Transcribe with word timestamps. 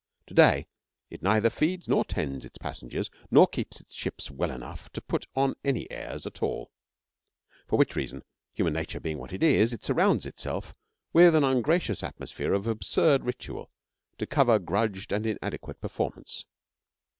To 0.25 0.33
day, 0.33 0.65
it 1.11 1.21
neither 1.21 1.51
feeds 1.51 1.87
nor 1.87 2.03
tends 2.03 2.43
its 2.43 2.57
passengers, 2.57 3.11
nor 3.29 3.45
keeps 3.45 3.79
its 3.79 3.93
ships 3.93 4.31
well 4.31 4.49
enough 4.49 4.91
to 4.93 4.99
put 5.01 5.27
on 5.35 5.53
any 5.63 5.85
airs 5.91 6.25
at 6.25 6.41
all. 6.41 6.71
For 7.67 7.77
which 7.77 7.95
reason, 7.95 8.23
human 8.51 8.73
nature 8.73 8.99
being 8.99 9.19
what 9.19 9.31
it 9.31 9.43
is, 9.43 9.73
it 9.73 9.83
surrounds 9.85 10.25
itself 10.25 10.73
with 11.13 11.35
an 11.35 11.43
ungracious 11.43 12.01
atmosphere 12.01 12.51
of 12.53 12.65
absurd 12.65 13.25
ritual 13.25 13.69
to 14.17 14.25
cover 14.25 14.57
grudged 14.57 15.11
and 15.11 15.27
inadequate 15.27 15.79
performance. 15.79 16.45